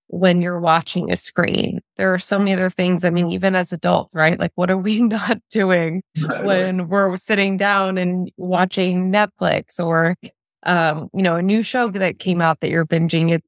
[0.08, 1.80] when you're watching a screen?
[1.96, 3.04] There are so many other things.
[3.04, 4.38] I mean, even as adults, right?
[4.38, 6.02] Like, what are we not doing
[6.42, 10.16] when we're sitting down and watching Netflix or
[10.64, 13.30] um, you know, a new show that came out that you're binging?
[13.30, 13.42] It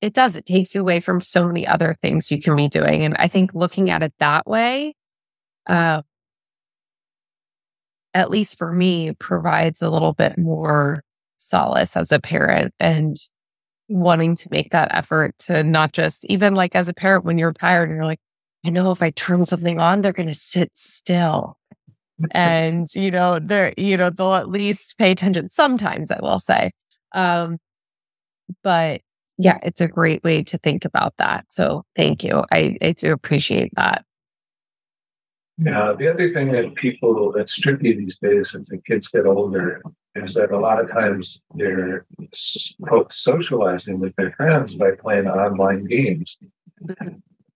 [0.00, 0.34] it does.
[0.34, 3.04] It takes you away from so many other things you can be doing.
[3.04, 4.94] And I think looking at it that way,
[5.68, 6.02] uh,
[8.12, 11.02] at least for me, provides a little bit more
[11.36, 13.16] solace as a parent and
[13.92, 17.52] wanting to make that effort to not just even like as a parent when you're
[17.52, 18.20] tired and you're like,
[18.64, 21.58] I know if I turn something on, they're going to sit still.
[22.30, 26.72] and, you know, they're, you know, they'll at least pay attention sometimes, I will say.
[27.12, 27.58] Um,
[28.62, 29.00] but
[29.38, 31.46] yeah, it's a great way to think about that.
[31.48, 32.44] So thank you.
[32.52, 34.04] I, I do appreciate that.
[35.58, 39.82] Yeah, the other thing that people that's tricky these days as the kids get older
[40.14, 42.04] is that a lot of times they're
[42.82, 46.38] quote socializing with their friends by playing online games.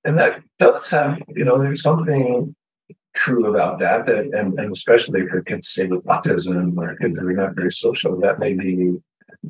[0.05, 2.55] And that does have, you know, there's something
[3.15, 7.29] true about that, that and, and especially for kids say with autism or kids who
[7.29, 8.97] are not very social, that may be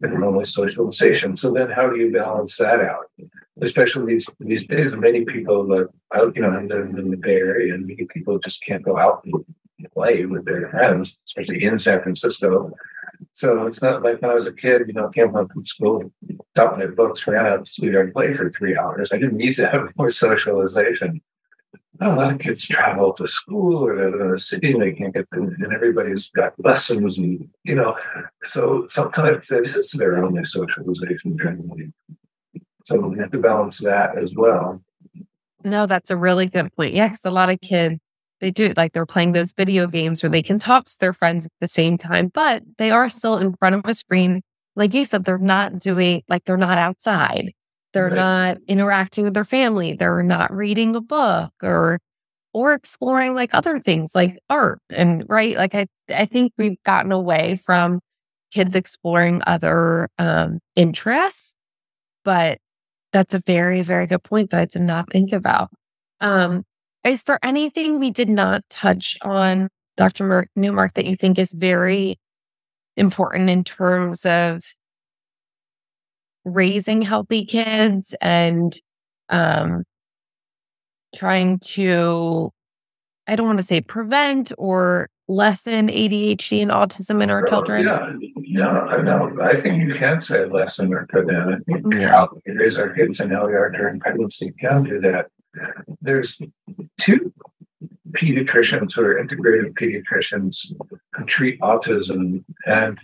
[0.02, 1.36] and only socialization.
[1.36, 3.10] So then, how do you balance that out?
[3.62, 6.36] Especially these these days, many people are out.
[6.36, 9.44] You know, I'm in the Bay Area, and many people just can't go out and
[9.92, 12.72] play with their friends, especially in San Francisco.
[13.32, 16.12] So it's not like when I was a kid, you know, came home from school,
[16.54, 19.10] dumped my books, ran out to the and played for three hours.
[19.12, 21.20] I didn't need to have more socialization
[22.00, 25.28] a lot of kids travel to school or to the city and they can't get
[25.30, 27.96] them, and everybody's got lessons and you know,
[28.44, 31.92] so sometimes it is their only socialization generally.
[32.84, 34.82] So we have to balance that as well.
[35.64, 36.94] No, that's a really good point.
[36.94, 37.98] Yeah, because a lot of kids
[38.40, 41.46] they do like they're playing those video games where they can talk to their friends
[41.46, 44.42] at the same time, but they are still in front of a screen.
[44.74, 47.52] Like you said, they're not doing like they're not outside.
[47.92, 48.14] They're right.
[48.14, 49.94] not interacting with their family.
[49.94, 51.98] They're not reading a book or
[52.52, 55.56] or exploring like other things like art and right.
[55.56, 58.00] Like I, I think we've gotten away from
[58.50, 61.54] kids exploring other um, interests,
[62.24, 62.58] but
[63.12, 65.70] that's a very, very good point that I did not think about.
[66.20, 66.64] Um,
[67.06, 70.48] is there anything we did not touch on, Dr.
[70.56, 72.18] Newmark, that you think is very
[72.96, 74.62] important in terms of
[76.44, 78.76] raising healthy kids and
[79.28, 79.84] um,
[81.14, 82.50] trying to,
[83.26, 87.84] I don't want to say prevent or lessen ADHD and autism in our children?
[87.84, 89.36] Yeah, yeah, I know.
[89.42, 92.00] I think you can say lessen or prevent it.
[92.00, 92.26] Yeah.
[92.46, 95.26] Raise our kids in LER during pregnancy can do that.
[96.00, 96.38] There's
[97.00, 97.32] two
[98.12, 100.72] pediatricians who are integrated pediatricians
[101.12, 102.98] who treat autism, and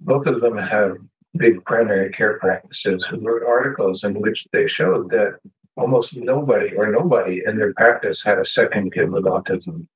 [0.00, 0.96] both of them have
[1.36, 5.38] big primary care practices who wrote articles in which they showed that
[5.76, 9.86] almost nobody or nobody in their practice had a second kid with autism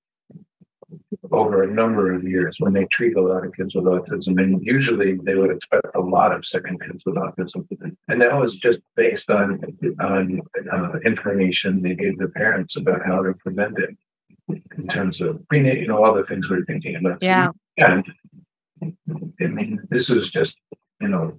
[1.32, 4.40] over a number of years when they treat a lot of kids with autism.
[4.42, 7.66] And usually they would expect a lot of second kids with autism.
[8.08, 9.60] And that was just based on,
[10.00, 10.40] on
[10.72, 13.96] uh, information they gave the parents about how to prevent it
[14.76, 17.22] in terms of prenatal, you know, all the things we're thinking about.
[17.22, 17.50] Yeah.
[17.76, 18.04] And
[18.82, 20.56] I mean, this is just,
[21.00, 21.36] you know,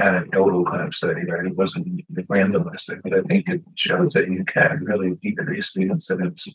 [0.00, 1.46] anecdotal kind of study, right?
[1.46, 6.48] It wasn't randomized, but I think it shows that you can really decrease the incidence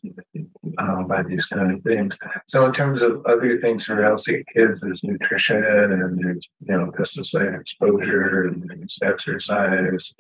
[0.78, 2.18] uh, by these kind of things.
[2.48, 6.92] So, in terms of other things for healthy kids, there's nutrition and there's you know
[6.92, 10.14] pesticide exposure and there's exercise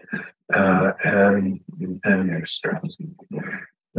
[0.53, 1.59] uh, and
[2.03, 2.83] and there's stress.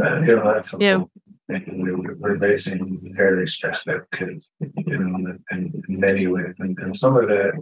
[0.01, 1.03] Uh, you know, that's yeah.
[1.49, 7.17] We're raising very stressed out kids, you know, in, in many ways, and, and some
[7.17, 7.53] of that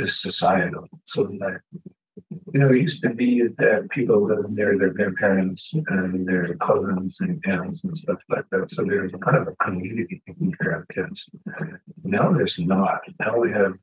[0.00, 0.88] is societal.
[1.04, 1.60] So that
[2.52, 7.18] you know, it used to be that people live near their grandparents and their cousins
[7.20, 8.70] and aunts and stuff like that.
[8.70, 11.30] So there's kind of a community taking care of kids.
[12.02, 13.00] Now there's not.
[13.18, 13.74] Now we have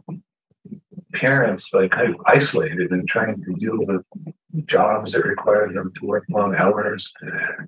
[1.14, 4.04] parents like kind of isolated and trying to deal with
[4.66, 7.14] jobs that require them to work long hours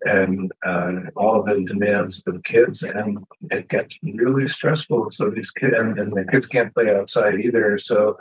[0.04, 3.20] and uh, all the demands of kids and
[3.52, 7.78] it gets really stressful so these kids and, and the kids can't play outside either
[7.80, 8.18] so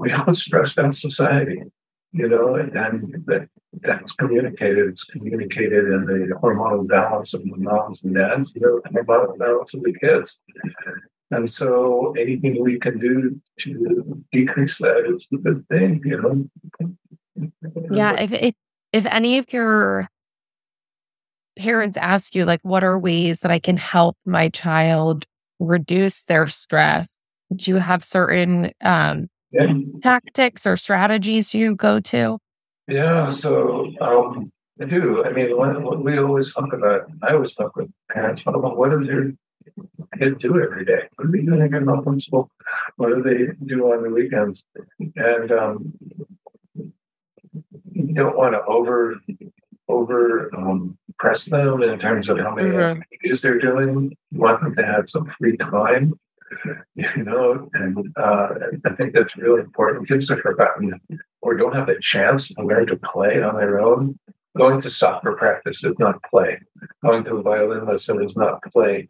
[0.00, 1.62] we have a stressed out society
[2.12, 3.48] you know and, and that
[3.82, 8.80] that's communicated it's communicated in the hormonal balance of the moms and dads you know
[8.84, 10.40] the hormonal balance of the kids
[11.30, 17.50] and so anything we can do to decrease that is a good thing, you know.
[17.90, 18.54] Yeah, if if,
[18.92, 20.08] if any of your
[21.58, 25.24] parents ask you like what are ways that I can help my child
[25.58, 27.18] reduce their stress,
[27.54, 29.72] do you have certain um, yeah.
[30.02, 32.38] tactics or strategies you go to?
[32.88, 35.24] Yeah, so um, I do.
[35.24, 39.08] I mean, when, we always talk about, I always talk with parents about what is
[39.08, 39.32] your
[40.18, 41.08] kid do every day?
[41.16, 42.50] What are they doing getting home from school?
[42.96, 44.64] What do they do on the weekends?
[45.16, 45.92] And um,
[47.92, 49.16] you don't want to over
[49.88, 53.00] over um, press them in terms of how many mm-hmm.
[53.00, 54.16] activities they're doing.
[54.30, 56.14] You want them to have some free time,
[56.94, 57.68] you know.
[57.74, 58.48] And uh,
[58.84, 60.08] I think that's really important.
[60.08, 61.00] Kids have forgotten
[61.42, 64.18] or don't have the chance to learn to play on their own.
[64.56, 66.58] Going to soccer practice is not play.
[67.04, 69.08] Going to a violin lesson is not play.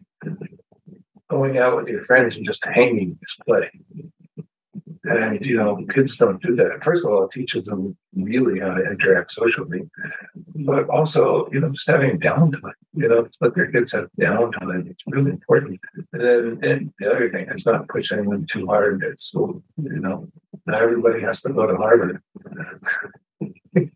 [1.30, 3.70] Going out with your friends and just hanging is play.
[5.06, 6.82] And you know, kids don't do that.
[6.82, 9.88] First of all, it teaches them really how to interact socially,
[10.54, 12.72] but also, you know, just having downtime.
[12.94, 14.90] You know, let their kids have downtime.
[14.90, 15.80] It's really important.
[16.12, 19.62] And then and the other thing is not pushing them too hard at school.
[19.76, 20.28] You know,
[20.66, 22.20] not everybody has to go to Harvard.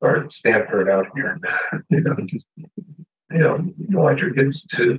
[0.00, 1.40] or Stanford out here.
[1.88, 4.98] You know, just you know, you want your kids to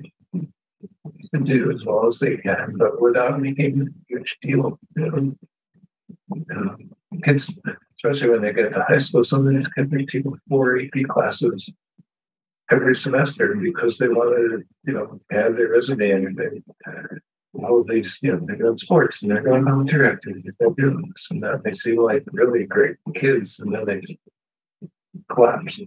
[1.34, 3.94] to do as well as they can, but without making
[4.42, 4.80] deal.
[4.96, 5.38] You know, um,
[6.56, 6.92] um,
[7.24, 7.58] kids,
[7.98, 11.72] especially when they get to high school, some of these kids taking four AP classes
[12.72, 17.16] every semester because they want to, you know, have their resume and they, uh,
[17.66, 21.02] all of these, you know, they're doing sports and they're going volunteer activities, they're doing
[21.14, 21.64] this and that.
[21.64, 24.18] They seem like really great kids, and then they
[25.34, 25.80] collapse.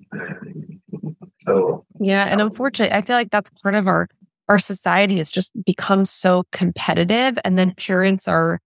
[1.43, 4.09] So yeah, and um, unfortunately, I feel like that's part of our
[4.51, 8.61] our society has just become so competitive, and then parents are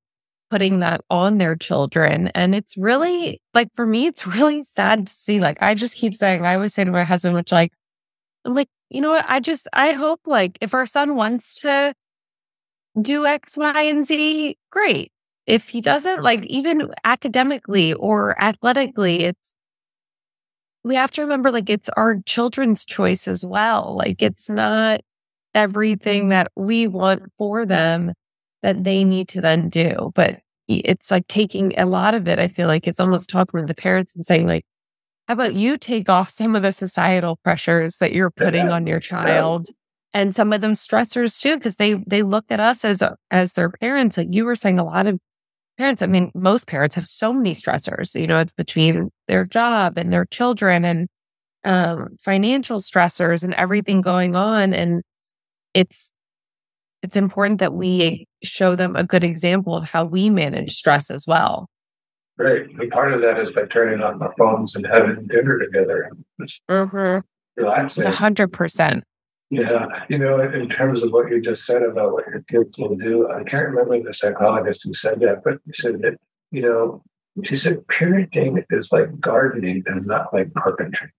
[0.51, 5.13] putting that on their children, and it's really like for me, it's really sad to
[5.13, 5.41] see.
[5.41, 7.71] Like I just keep saying, I always say to my husband, which like
[8.47, 9.27] I'm like, you know what?
[9.29, 11.95] I just I hope like if our son wants to
[13.01, 15.13] do X, Y, and Z, great.
[15.47, 19.55] If he doesn't, like even academically or athletically, it's
[20.83, 23.97] we have to remember like it's our children's choice as well.
[23.99, 25.01] Like it's not
[25.55, 28.13] everything that we want for them
[28.63, 30.13] that they need to then do.
[30.15, 32.39] But it's like taking a lot of it.
[32.39, 34.65] I feel like it's almost talking to the parents and saying, like,
[35.29, 39.01] how about you take off some of the societal pressures that you're putting on your
[39.01, 39.69] child
[40.13, 43.71] and some of them stressors too, because they they look at us as as their
[43.71, 44.17] parents.
[44.17, 45.19] Like you were saying, a lot of
[45.79, 48.19] parents, I mean, most parents have so many stressors.
[48.19, 51.09] You know, it's between their job and their children and
[51.65, 54.73] um, financial stressors and everything going on.
[54.75, 55.03] And
[55.75, 56.13] it's
[57.03, 61.27] it's important that we show them a good example of how we manage stress as
[61.27, 61.69] well.
[62.39, 62.63] Right.
[62.67, 66.11] And part of that is by turning on our phones and having dinner together.
[66.71, 67.19] Mm-hmm.
[67.61, 68.05] Relaxing.
[68.05, 69.05] A hundred percent.
[69.51, 72.97] Yeah, you know, in terms of what you just said about what your kids will
[72.97, 76.15] do, I can't remember the psychologist who said that, but she said that,
[76.51, 77.03] you know,
[77.45, 81.13] she said parenting is like gardening and not like carpentry.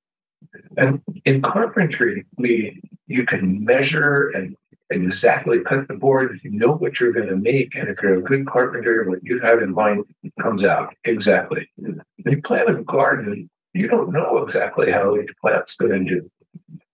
[0.77, 4.55] And in carpentry, we you can measure and
[4.89, 6.39] exactly cut the board.
[6.43, 9.39] You know what you're going to make, and if you're a good carpenter, what you
[9.39, 10.05] have in mind
[10.41, 11.69] comes out exactly.
[11.75, 16.31] When you plant a garden, you don't know exactly how each plant's going to do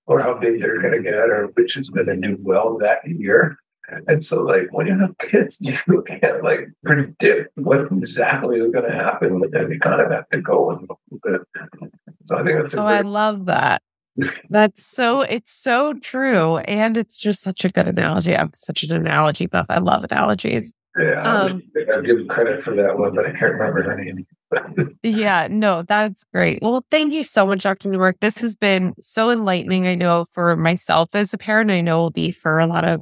[0.08, 3.08] or how big they're going to get or which is going to do well that
[3.08, 3.58] year.
[4.08, 5.78] And so, like, when you have kids, you
[6.08, 10.30] can't like predict what exactly is going to happen, but then you kind of have
[10.30, 11.40] to go and
[12.26, 12.76] So I think that's.
[12.76, 13.82] oh, I love that.
[14.50, 15.22] That's so.
[15.22, 18.36] It's so true, and it's just such a good analogy.
[18.36, 19.68] I'm such an analogy buff.
[19.70, 20.74] I love analogies.
[21.00, 24.28] Yeah, um, I give credit for that one, but I can't remember her name.
[25.04, 26.60] yeah, no, that's great.
[26.62, 27.90] Well, thank you so much, Dr.
[27.90, 28.18] Newmark.
[28.20, 29.88] This has been so enlightening.
[29.88, 33.02] I know for myself as a parent, I know will be for a lot of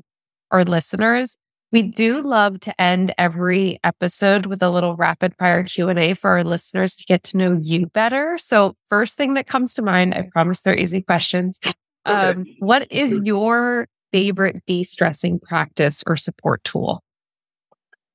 [0.52, 1.38] our listeners.
[1.72, 6.43] We do love to end every episode with a little rapid fire Q&A for our
[6.43, 8.39] listeners to get to know you better.
[8.39, 11.60] So, first thing that comes to mind, I promise they're easy questions.
[12.06, 17.04] Um, what is your favorite de-stressing practice or support tool?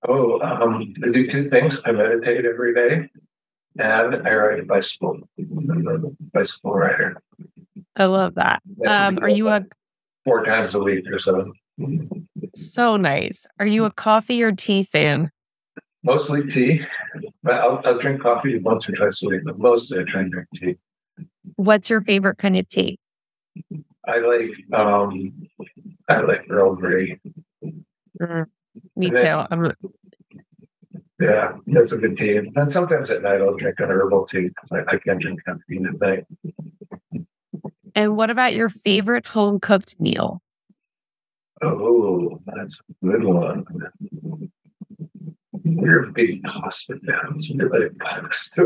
[0.09, 1.81] Oh, um, I do two things.
[1.85, 3.09] I meditate every day
[3.79, 5.21] and I ride a bicycle.
[6.33, 7.23] Bicycle rider.
[7.97, 8.63] I love that.
[8.87, 9.65] Um, are you a
[10.25, 11.53] four times a week or so?
[12.55, 13.47] So nice.
[13.59, 15.31] Are you a coffee or tea fan?
[16.03, 16.83] Mostly tea,
[17.43, 19.41] but I'll, I'll drink coffee once or twice a week.
[19.45, 20.77] But mostly I try and drink tea.
[21.57, 22.99] What's your favorite kind of tea?
[24.07, 25.49] I like um,
[26.09, 27.19] I like Earl Grey.
[28.21, 28.47] Mm,
[28.97, 29.23] me and too.
[29.23, 29.73] Then, I'm
[31.21, 32.37] yeah, that's a good tea.
[32.37, 35.87] And sometimes at night I'll drink an herbal tea because I, I can't drink caffeine
[35.87, 36.27] at night.
[37.95, 40.43] And what about your favorite home cooked meal?
[41.65, 43.65] Oh, that's a good one.
[45.65, 47.51] We're big pasta fans.
[47.51, 48.63] We like pasta,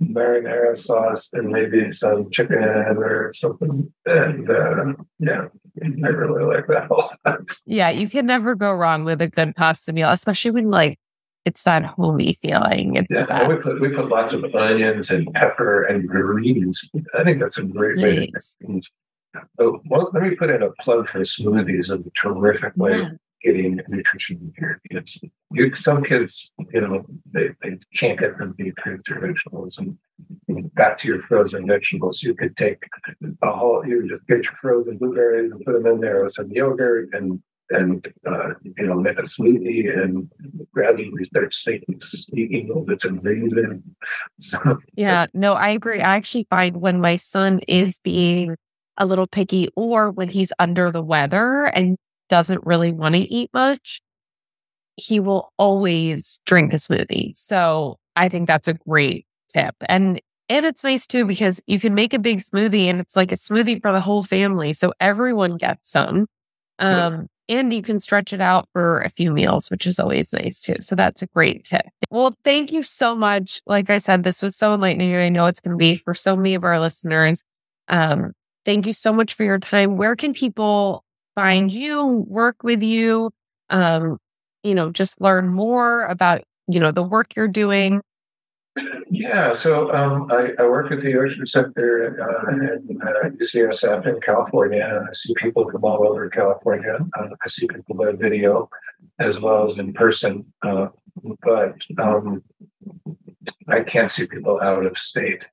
[0.00, 3.92] marinara sauce, and maybe some chicken or something.
[4.06, 5.46] And uh, yeah,
[5.82, 7.18] I really like that a lot.
[7.66, 10.98] Yeah, you can never go wrong with a good pasta meal, especially when like
[11.44, 12.96] it's that homey feeling.
[12.96, 16.90] It's yeah, we put, we put lots of onions and pepper and greens.
[17.16, 18.80] I think that's a great way to
[19.58, 21.90] well, let me put in a plug for smoothies.
[21.90, 23.06] as A terrific way yeah.
[23.06, 25.20] of getting nutrition in your kids.
[25.52, 29.78] You, some kids, you know, they, they can't get them beet fruits or vegetables.
[29.78, 29.96] And
[30.74, 32.82] back to your frozen vegetables, you could take
[33.42, 36.50] a whole, you just get your frozen blueberries and put them in there with some
[36.50, 40.30] yogurt and and uh, you know make a smoothie and
[40.72, 43.82] gradually start sneaking sneaking little bits of in.
[44.40, 46.00] So, yeah, no, I agree.
[46.00, 48.56] I actually find when my son is being
[48.98, 51.96] a little picky or when he's under the weather and
[52.28, 54.00] doesn't really want to eat much,
[54.96, 57.36] he will always drink a smoothie.
[57.36, 59.74] So I think that's a great tip.
[59.88, 63.32] And and it's nice too because you can make a big smoothie and it's like
[63.32, 64.72] a smoothie for the whole family.
[64.72, 66.26] So everyone gets some.
[66.78, 70.60] Um, and you can stretch it out for a few meals, which is always nice
[70.60, 70.76] too.
[70.80, 71.86] So that's a great tip.
[72.10, 73.60] Well, thank you so much.
[73.66, 75.14] Like I said, this was so enlightening.
[75.14, 77.44] I know it's going to be for so many of our listeners.
[77.88, 78.32] Um,
[78.66, 79.96] thank you so much for your time.
[79.96, 81.04] Where can people
[81.34, 83.30] find you, work with you,
[83.70, 84.18] um,
[84.62, 88.02] you know, just learn more about, you know, the work you're doing?
[89.08, 94.20] Yeah, so um, I, I, work at the Osher Center uh, at uh, UCSF in
[94.20, 95.06] California.
[95.08, 96.98] I see people from all over California.
[97.18, 98.68] Uh, I see people by video
[99.18, 100.44] as well as in person.
[100.62, 100.88] Uh,
[101.42, 102.42] but um,
[103.68, 105.46] I can't see people out of state.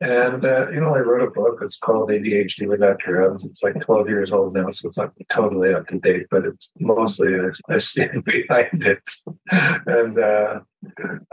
[0.00, 1.60] And uh, you know, I wrote a book.
[1.62, 3.44] It's called ADHD Without Drugs.
[3.44, 6.68] It's like 12 years old now, so it's not totally up to date, but it's
[6.78, 7.34] mostly
[7.70, 9.10] I stand behind it.
[9.50, 10.60] and uh,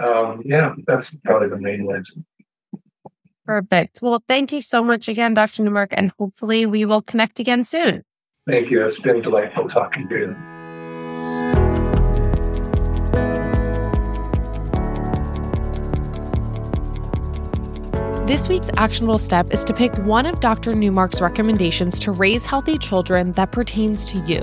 [0.02, 2.18] um, yeah, that's probably the main ones.
[3.46, 4.00] Perfect.
[4.02, 5.64] Well, thank you so much again, Dr.
[5.64, 8.04] Newmark, and hopefully we will connect again soon.
[8.48, 8.86] Thank you.
[8.86, 10.53] It's been delightful talking to you.
[18.34, 20.74] This week's actionable step is to pick one of Dr.
[20.74, 24.40] Newmark's recommendations to raise healthy children that pertains to you.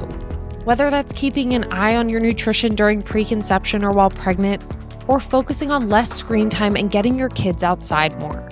[0.63, 4.63] Whether that's keeping an eye on your nutrition during preconception or while pregnant,
[5.09, 8.49] or focusing on less screen time and getting your kids outside more.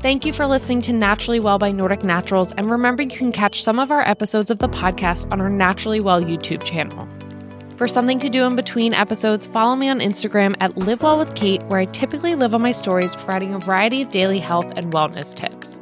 [0.00, 3.62] Thank you for listening to Naturally Well by Nordic Naturals, and remember you can catch
[3.62, 7.08] some of our episodes of the podcast on our Naturally Well YouTube channel.
[7.80, 11.34] For something to do in between episodes, follow me on Instagram at Live Well with
[11.34, 14.92] Kate, where I typically live on my stories providing a variety of daily health and
[14.92, 15.80] wellness tips.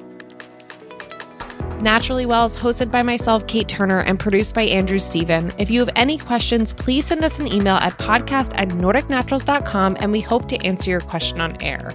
[1.82, 5.53] Naturally Well is hosted by myself, Kate Turner, and produced by Andrew Steven.
[5.59, 10.12] If you have any questions, please send us an email at podcast at nordicnaturals.com and
[10.12, 11.92] we hope to answer your question on air.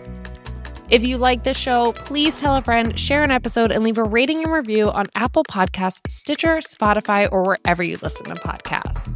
[0.89, 4.03] If you like this show, please tell a friend, share an episode, and leave a
[4.03, 9.15] rating and review on Apple Podcasts, Stitcher, Spotify, or wherever you listen to podcasts.